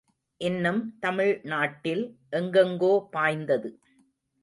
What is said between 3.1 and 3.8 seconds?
பாய்ந்தது.